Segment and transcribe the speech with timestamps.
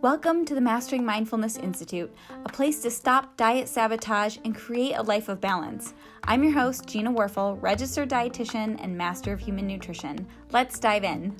[0.00, 2.10] Welcome to the Mastering Mindfulness Institute,
[2.46, 5.92] a place to stop diet sabotage and create a life of balance.
[6.24, 10.26] I'm your host, Gina Warfel, registered dietitian and master of human nutrition.
[10.52, 11.36] Let's dive in.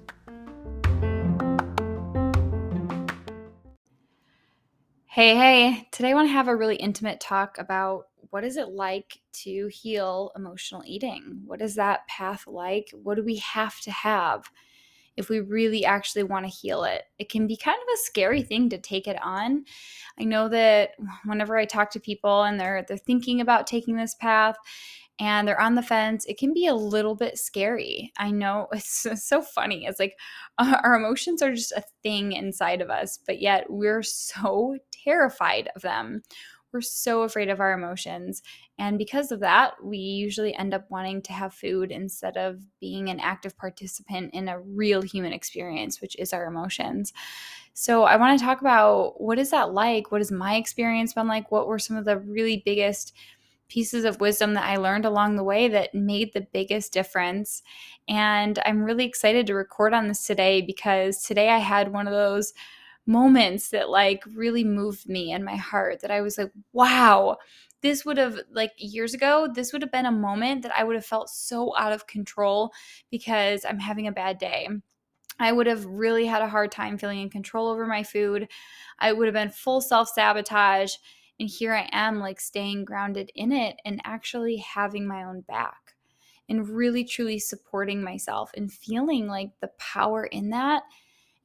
[5.07, 8.69] Hey, hey, today I want to have a really intimate talk about what is it
[8.69, 11.43] like to heal emotional eating?
[11.47, 12.91] What is that path like?
[13.03, 14.51] What do we have to have
[15.17, 17.03] if we really actually want to heal it?
[17.19, 19.65] It can be kind of a scary thing to take it on.
[20.19, 20.91] I know that
[21.25, 24.57] whenever I talk to people and they're they're thinking about taking this path,
[25.21, 28.11] and they're on the fence, it can be a little bit scary.
[28.17, 29.85] I know it's so funny.
[29.85, 30.17] It's like
[30.59, 35.83] our emotions are just a thing inside of us, but yet we're so terrified of
[35.83, 36.23] them.
[36.73, 38.43] We're so afraid of our emotions.
[38.79, 43.09] And because of that, we usually end up wanting to have food instead of being
[43.09, 47.13] an active participant in a real human experience, which is our emotions.
[47.75, 50.11] So, I want to talk about what is that like?
[50.13, 51.51] What has my experience been like?
[51.51, 53.15] What were some of the really biggest
[53.71, 57.63] pieces of wisdom that I learned along the way that made the biggest difference.
[58.09, 62.13] And I'm really excited to record on this today because today I had one of
[62.13, 62.53] those
[63.11, 67.37] moments that like really moved me in my heart that I was like, wow,
[67.83, 70.95] this would have like years ago this would have been a moment that i would
[70.95, 72.71] have felt so out of control
[73.11, 74.69] because i'm having a bad day.
[75.41, 78.47] I would have really had a hard time feeling in control over my food.
[78.99, 80.93] I would have been full self-sabotage
[81.41, 85.95] and here I am, like staying grounded in it and actually having my own back
[86.51, 90.83] and really truly supporting myself and feeling like the power in that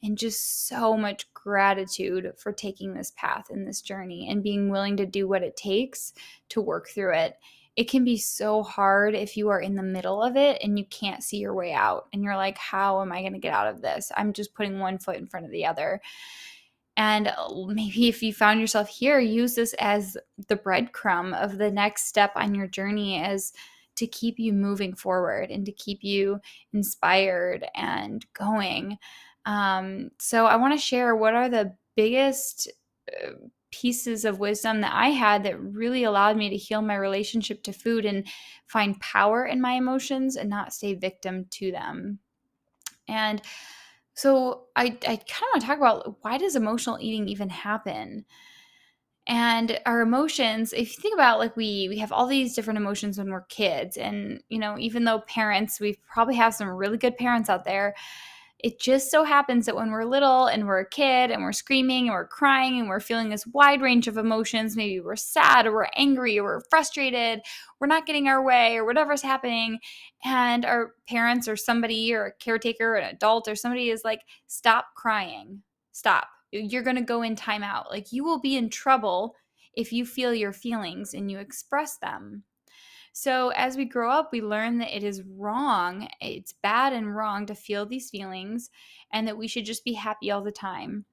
[0.03, 4.97] and just so much gratitude for taking this path in this journey and being willing
[4.97, 6.13] to do what it takes
[6.49, 7.37] to work through it.
[7.75, 10.85] It can be so hard if you are in the middle of it and you
[10.85, 13.67] can't see your way out and you're like, how am I going to get out
[13.67, 14.11] of this?
[14.15, 16.01] I'm just putting one foot in front of the other.
[16.97, 17.33] And
[17.67, 20.17] maybe if you found yourself here, use this as
[20.47, 23.51] the breadcrumb of the next step on your journey as
[23.95, 26.39] to keep you moving forward and to keep you
[26.73, 28.97] inspired and going.
[29.45, 32.71] Um, so I want to share what are the biggest
[33.11, 33.31] uh,
[33.71, 37.73] pieces of wisdom that I had that really allowed me to heal my relationship to
[37.73, 38.25] food and
[38.67, 42.19] find power in my emotions and not stay victim to them.
[43.07, 43.41] And
[44.13, 48.25] so I, I kind of want to talk about why does emotional eating even happen?
[49.27, 53.17] And our emotions, if you think about like we we have all these different emotions
[53.17, 53.97] when we're kids.
[53.97, 57.95] And you know, even though parents, we probably have some really good parents out there
[58.65, 62.07] it just so happens that when we're little and we're a kid and we're screaming
[62.07, 65.71] and we're crying and we're feeling this wide range of emotions, maybe we're sad or
[65.71, 67.41] we're angry or we're frustrated,
[67.79, 69.77] we're not getting our way or whatever's happening,
[70.23, 74.21] and our parents or somebody or a caretaker or an adult or somebody is like,
[74.47, 75.61] stop crying,
[75.91, 76.27] stop.
[76.49, 77.91] You're going to go in timeout.
[77.91, 79.35] Like you will be in trouble
[79.75, 82.45] if you feel your feelings and you express them.
[83.17, 87.45] So, as we grow up, we learn that it is wrong, it's bad and wrong
[87.45, 88.69] to feel these feelings,
[89.09, 91.05] and that we should just be happy all the time.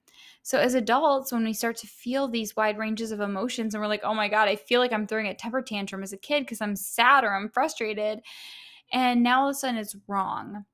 [0.43, 3.87] So, as adults, when we start to feel these wide ranges of emotions and we're
[3.87, 6.41] like, oh my God, I feel like I'm throwing a temper tantrum as a kid
[6.41, 8.19] because I'm sad or I'm frustrated,
[8.93, 10.65] and now all of a sudden it's wrong.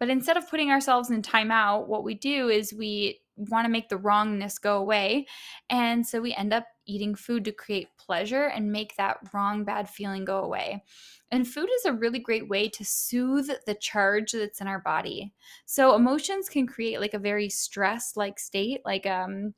[0.00, 3.88] But instead of putting ourselves in timeout, what we do is we want to make
[3.88, 5.26] the wrongness go away.
[5.70, 9.88] And so we end up eating food to create pleasure and make that wrong, bad
[9.88, 10.84] feeling go away.
[11.30, 15.32] And food is a really great way to soothe the charge that's in our body.
[15.64, 19.54] So emotions can create like a very stress like state, like um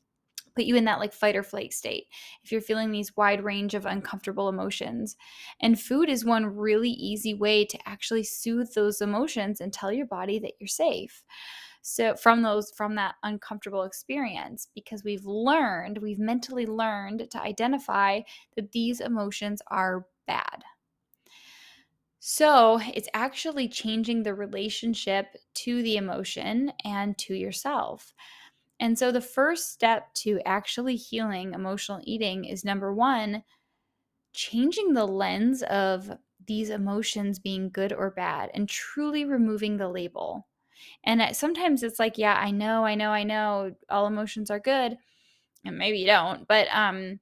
[0.55, 2.06] put you in that like fight or flight state
[2.45, 5.17] if you're feeling these wide range of uncomfortable emotions.
[5.61, 10.06] And food is one really easy way to actually soothe those emotions and tell your
[10.06, 11.25] body that you're safe
[11.87, 18.22] so from those from that uncomfortable experience because we've learned we've mentally learned to identify
[18.56, 20.65] that these emotions are bad.
[22.21, 28.14] So it's actually changing the relationship to the emotion and to yourself.
[28.81, 33.43] And so the first step to actually healing emotional eating is number one
[34.32, 36.11] changing the lens of
[36.47, 40.49] these emotions being good or bad and truly removing the label
[41.04, 44.96] and sometimes it's like, yeah, I know, I know, I know all emotions are good.
[45.64, 47.20] And maybe you don't, but um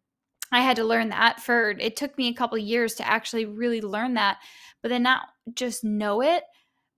[0.52, 3.80] I had to learn that for it took me a couple years to actually really
[3.80, 4.38] learn that,
[4.82, 5.22] but then not
[5.54, 6.44] just know it,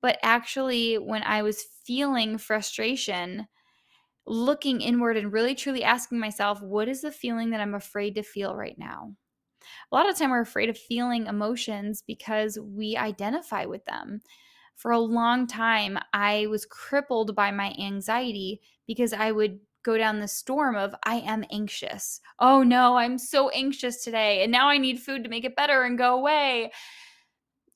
[0.03, 3.47] but actually when I was feeling frustration,
[4.27, 8.23] looking inward and really truly asking myself, what is the feeling that I'm afraid to
[8.23, 9.15] feel right now?
[9.91, 14.21] A lot of time we're afraid of feeling emotions because we identify with them
[14.77, 20.19] For a long time, I was crippled by my anxiety because I would go down
[20.19, 22.21] the storm of I am anxious.
[22.41, 24.43] Oh no, I'm so anxious today.
[24.43, 26.73] And now I need food to make it better and go away.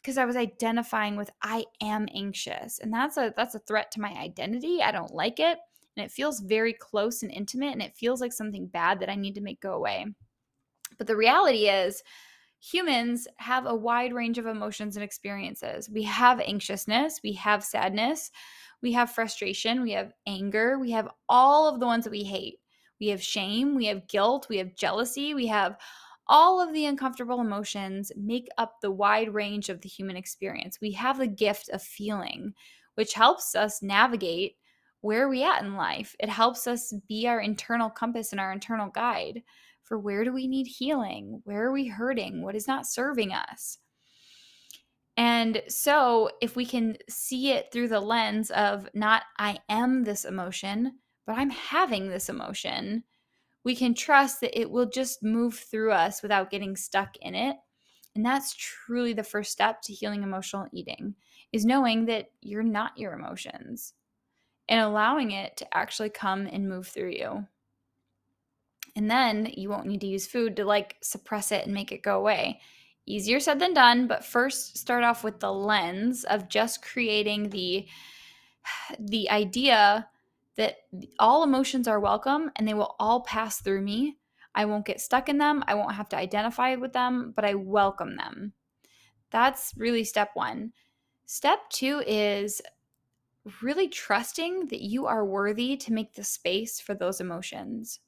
[0.03, 2.79] Because I was identifying with I am anxious.
[2.79, 4.83] And that's a that's a threat to my identity.
[4.83, 5.59] I don't like it.
[5.97, 7.73] And it feels very close and intimate.
[7.73, 10.07] And it feels like something bad that I need to make go away.
[10.97, 12.03] But the reality is
[12.61, 15.89] humans have a wide range of emotions and experiences.
[15.89, 18.31] We have anxiousness, we have sadness,
[18.83, 22.59] we have frustration, we have anger, we have all of the ones that we hate.
[23.01, 25.77] We have shame, we have guilt, we have jealousy, we have
[26.27, 30.79] all of the uncomfortable emotions make up the wide range of the human experience.
[30.81, 32.55] We have the gift of feeling,
[32.97, 34.57] which helps us navigate
[35.01, 36.17] where are we at in life.
[36.19, 39.43] It helps us be our internal compass and our internal guide
[39.89, 41.41] for where do we need healing?
[41.45, 42.43] Where are we hurting?
[42.43, 43.79] What is not serving us?
[45.17, 50.25] And so, if we can see it through the lens of not I am this
[50.25, 53.03] emotion, but I'm having this emotion,
[53.65, 57.57] we can trust that it will just move through us without getting stuck in it.
[58.15, 61.15] And that's truly the first step to healing emotional eating
[61.53, 63.95] is knowing that you're not your emotions
[64.69, 67.47] and allowing it to actually come and move through you.
[68.99, 72.03] And then you won't need to use food to like suppress it and make it
[72.03, 72.61] go away.
[73.07, 77.87] Easier said than done, but first start off with the lens of just creating the
[78.99, 80.09] the idea
[80.57, 80.79] that
[81.21, 84.19] all emotions are welcome and they will all pass through me.
[84.57, 85.63] I won't get stuck in them.
[85.69, 88.53] I won't have to identify with them, but I welcome them.
[89.31, 90.73] That's really step 1.
[91.27, 92.61] Step 2 is
[93.63, 98.01] really trusting that you are worthy to make the space for those emotions.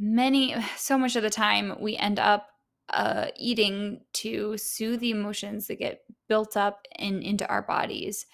[0.00, 2.48] Many, so much of the time, we end up
[2.88, 8.26] uh, eating to soothe the emotions that get built up in, into our bodies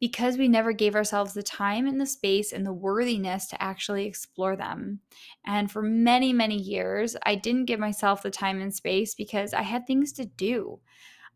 [0.00, 4.06] because we never gave ourselves the time and the space and the worthiness to actually
[4.06, 5.00] explore them.
[5.44, 9.62] And for many, many years, I didn't give myself the time and space because I
[9.62, 10.80] had things to do.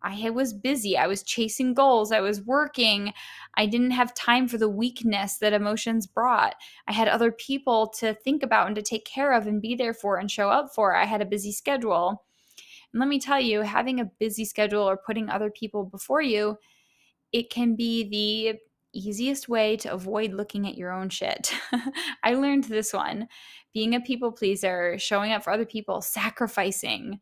[0.04, 0.98] I was busy.
[0.98, 2.12] I was chasing goals.
[2.12, 3.12] I was working.
[3.56, 6.54] I didn't have time for the weakness that emotions brought.
[6.86, 9.94] I had other people to think about and to take care of and be there
[9.94, 10.94] for and show up for.
[10.94, 12.22] I had a busy schedule.
[12.92, 16.58] And let me tell you, having a busy schedule or putting other people before you,
[17.32, 18.58] it can be the
[18.92, 21.52] easiest way to avoid looking at your own shit.
[22.22, 23.26] I learned this one
[23.72, 27.20] being a people pleaser, showing up for other people, sacrificing.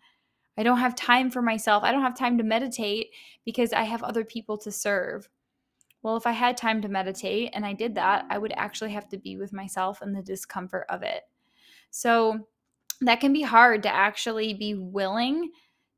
[0.57, 1.83] I don't have time for myself.
[1.83, 3.09] I don't have time to meditate
[3.45, 5.29] because I have other people to serve.
[6.03, 9.09] Well, if I had time to meditate and I did that, I would actually have
[9.11, 11.23] to be with myself and the discomfort of it.
[11.91, 12.49] So
[13.01, 15.51] that can be hard to actually be willing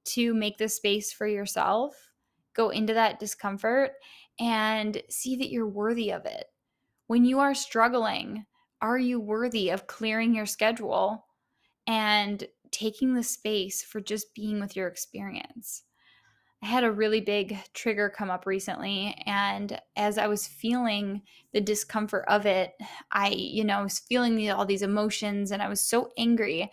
[0.06, 1.94] to make the space for yourself,
[2.54, 3.92] go into that discomfort,
[4.38, 6.46] and see that you're worthy of it.
[7.06, 8.44] When you are struggling,
[8.80, 11.26] are you worthy of clearing your schedule
[11.86, 15.82] and taking the space for just being with your experience?
[16.62, 19.14] I had a really big trigger come up recently.
[19.26, 21.22] And as I was feeling
[21.52, 22.72] the discomfort of it,
[23.12, 26.70] I, you know, was feeling all these emotions and I was so angry.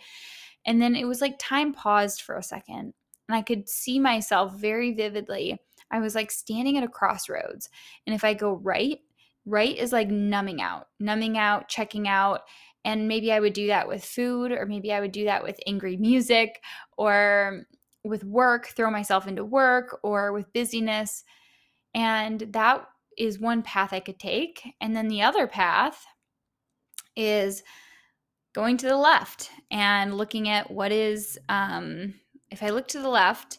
[0.64, 2.94] And then it was like time paused for a second
[3.28, 5.58] and I could see myself very vividly.
[5.90, 7.68] I was like standing at a crossroads.
[8.06, 8.98] And if I go right,
[9.44, 12.42] right is like numbing out, numbing out, checking out.
[12.84, 15.60] And maybe I would do that with food, or maybe I would do that with
[15.66, 16.60] angry music,
[16.96, 17.66] or
[18.04, 21.24] with work, throw myself into work or with busyness.
[21.94, 22.84] And that
[23.16, 24.74] is one path I could take.
[24.80, 26.04] And then the other path
[27.14, 27.62] is
[28.54, 32.14] going to the left and looking at what is, um,
[32.50, 33.58] if I look to the left,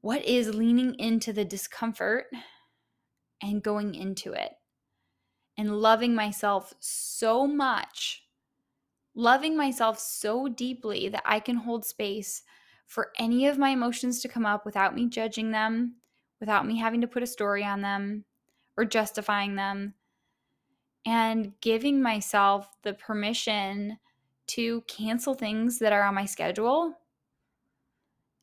[0.00, 2.26] what is leaning into the discomfort
[3.40, 4.52] and going into it
[5.58, 8.24] and loving myself so much,
[9.14, 12.42] loving myself so deeply that I can hold space
[12.86, 15.96] for any of my emotions to come up without me judging them,
[16.40, 18.24] without me having to put a story on them
[18.76, 19.94] or justifying them,
[21.04, 23.98] and giving myself the permission
[24.46, 26.94] to cancel things that are on my schedule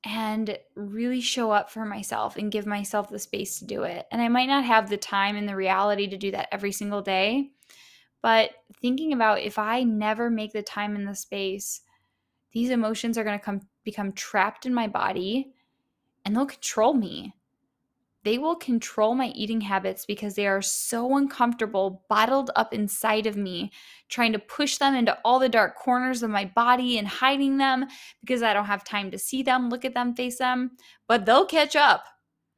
[0.03, 4.05] and really show up for myself and give myself the space to do it.
[4.11, 7.01] And I might not have the time and the reality to do that every single
[7.01, 7.51] day,
[8.21, 8.51] but
[8.81, 11.81] thinking about if I never make the time and the space,
[12.53, 15.53] these emotions are going to come become trapped in my body
[16.25, 17.33] and they'll control me.
[18.23, 23.37] They will control my eating habits because they are so uncomfortable, bottled up inside of
[23.37, 23.71] me,
[24.09, 27.85] trying to push them into all the dark corners of my body and hiding them
[28.19, 30.71] because I don't have time to see them, look at them, face them.
[31.07, 32.03] But they'll catch up.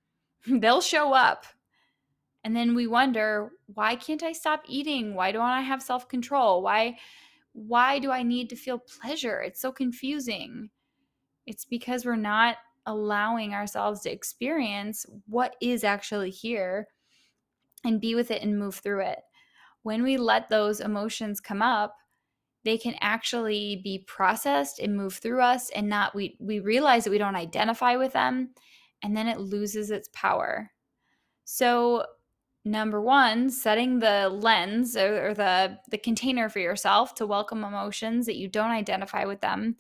[0.48, 1.46] they'll show up.
[2.44, 5.14] And then we wonder, why can't I stop eating?
[5.14, 6.64] Why don't I have self-control?
[6.64, 6.98] Why
[7.54, 9.42] why do I need to feel pleasure?
[9.42, 10.70] It's so confusing.
[11.46, 16.88] It's because we're not allowing ourselves to experience what is actually here
[17.84, 19.20] and be with it and move through it.
[19.84, 21.96] When we let those emotions come up,
[22.64, 27.12] they can actually be processed and move through us and not we we realize that
[27.12, 28.50] we don't identify with them
[29.02, 30.72] and then it loses its power.
[31.44, 32.06] So
[32.64, 38.28] number one setting the lens or, or, the the container for yourself to welcome emotions
[38.28, 39.76] that you don't identify with them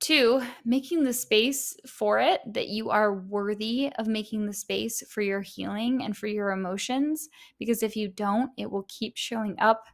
[0.00, 5.22] two making the space for it that you are worthy of making the space for
[5.22, 7.28] your healing and for your emotions
[7.58, 9.84] because if you don't it will keep showing up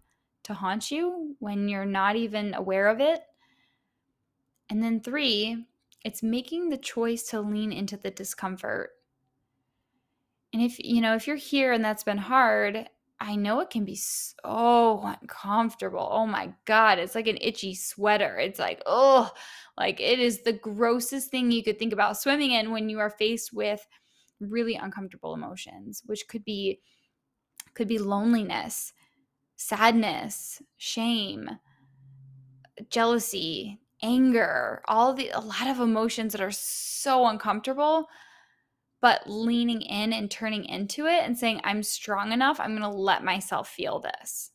[0.44, 3.20] to haunt you when you're not even aware of it.
[4.70, 5.66] And then three
[6.04, 8.90] it's making the choice to lean into the discomfort.
[10.52, 12.90] And if, you know, if you're here and that's been hard,
[13.21, 16.09] I know it can be so uncomfortable.
[16.11, 16.99] Oh my God.
[16.99, 18.38] It's like an itchy sweater.
[18.38, 19.30] It's like, oh,
[19.78, 23.11] like it is the grossest thing you could think about swimming in when you are
[23.11, 23.87] faced with
[24.40, 26.80] really uncomfortable emotions, which could be
[27.75, 28.92] could be loneliness,
[29.56, 31.50] sadness, shame,
[32.90, 38.06] jealousy, anger, all the a lot of emotions that are so uncomfortable
[39.04, 42.99] but leaning in and turning into it and saying, I'm strong enough, I'm going to
[42.99, 44.50] let myself feel this.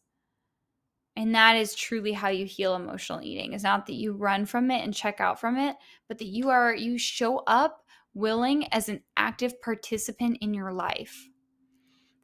[1.16, 3.54] And that is truly how you heal emotional eating.
[3.54, 5.76] It's not that you run from it and check out from it,
[6.08, 11.30] but that you are, you show up willing as an active participant in your life.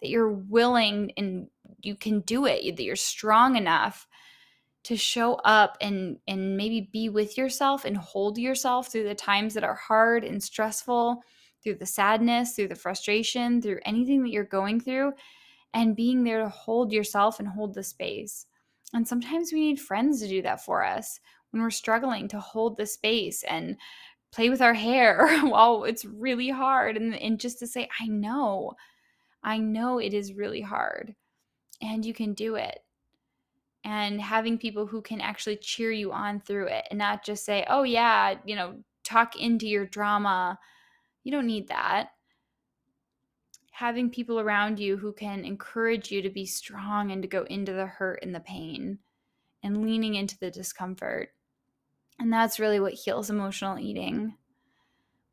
[0.01, 1.49] That you're willing and
[1.83, 4.07] you can do it, that you're strong enough
[4.85, 9.53] to show up and and maybe be with yourself and hold yourself through the times
[9.53, 11.21] that are hard and stressful
[11.65, 15.11] through the sadness, through the frustration, through anything that you're going through,
[15.73, 18.45] and being there to hold yourself and hold the space.
[18.93, 21.19] And sometimes we need friends to do that for us
[21.49, 23.77] when we're struggling to hold the space and
[24.31, 28.73] play with our hair while it's really hard and, and just to say, I know,
[29.43, 31.15] I know it is really hard
[31.81, 32.79] and you can do it.
[33.83, 37.65] And having people who can actually cheer you on through it and not just say,
[37.69, 40.59] oh, yeah, you know, talk into your drama
[41.25, 42.11] you don't need that.
[43.71, 47.73] Having people around you who can encourage you to be strong and to go into
[47.73, 48.99] the hurt and the pain
[49.63, 51.29] and leaning into the discomfort.
[52.19, 54.35] And that's really what heals emotional eating.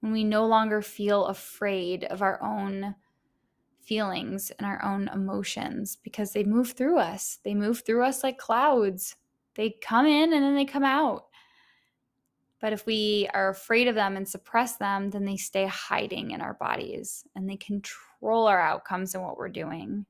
[0.00, 2.96] When we no longer feel afraid of our own
[3.82, 7.38] feelings and our own emotions because they move through us.
[7.44, 9.16] They move through us like clouds.
[9.54, 11.26] They come in and then they come out.
[12.62, 16.40] But if we are afraid of them and suppress them, then they stay hiding in
[16.40, 20.07] our bodies and they control our outcomes and what we're doing.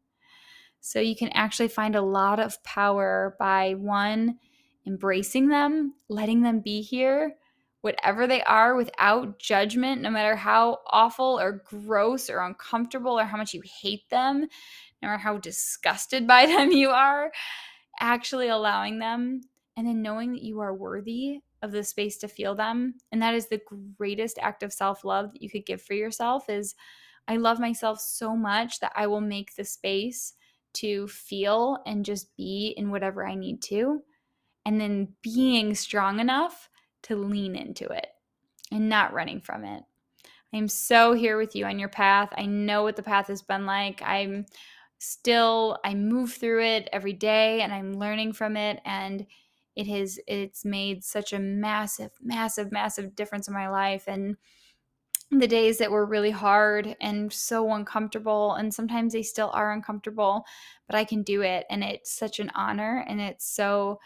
[0.81, 4.39] So you can actually find a lot of power by one,
[4.87, 7.37] embracing them, letting them be here,
[7.81, 13.39] whatever they are, without judgment, no matter how awful or gross or uncomfortable or how
[13.39, 14.41] much you hate them,
[15.01, 17.33] no matter how disgusted by them you are,
[17.99, 19.41] actually allowing them
[19.75, 22.95] and then knowing that you are worthy of the space to feel them.
[23.13, 23.61] And that is the
[23.97, 26.75] greatest act of self-love that you could give for yourself is
[27.29, 30.35] i love myself so much that i will make the space
[30.73, 34.03] to feel and just be in whatever i need to.
[34.65, 36.69] And then being strong enough
[37.05, 38.07] to lean into it
[38.71, 39.83] and not running from it.
[40.55, 42.31] I'm so here with you on your path.
[42.37, 44.03] I know what the path has been like.
[44.03, 44.47] I'm
[44.99, 48.81] still i move through it every day and i'm learning from it.
[48.85, 49.27] And
[49.77, 54.37] it has it's made such a massive massive massive difference in my life and
[55.31, 60.45] the days that were really hard and so uncomfortable and sometimes they still are uncomfortable
[60.87, 63.99] but i can do it and it's such an honor and it's so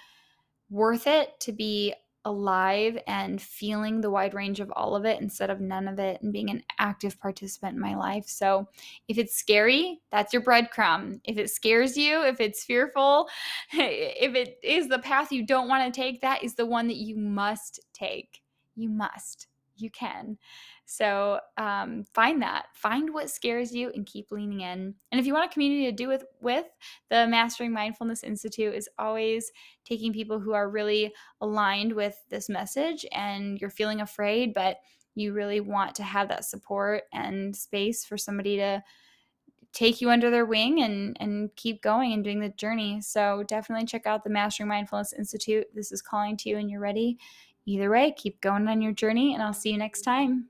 [0.70, 1.94] worth it to be
[2.26, 6.20] alive and feeling the wide range of all of it instead of none of it
[6.20, 8.26] and being an active participant in my life.
[8.26, 8.68] So,
[9.08, 11.20] if it's scary, that's your breadcrumb.
[11.24, 13.28] If it scares you, if it's fearful,
[13.72, 16.96] if it is the path you don't want to take, that is the one that
[16.96, 18.42] you must take.
[18.74, 19.46] You must.
[19.76, 20.38] You can.
[20.86, 24.94] So um, find that, find what scares you, and keep leaning in.
[25.10, 26.66] And if you want a community to do with with,
[27.10, 29.50] the Mastering Mindfulness Institute is always
[29.84, 34.78] taking people who are really aligned with this message, and you're feeling afraid, but
[35.16, 38.82] you really want to have that support and space for somebody to
[39.72, 43.00] take you under their wing and and keep going and doing the journey.
[43.00, 45.66] So definitely check out the Mastering Mindfulness Institute.
[45.74, 47.18] This is calling to you and you're ready.
[47.66, 50.48] Either way, keep going on your journey and I'll see you next time.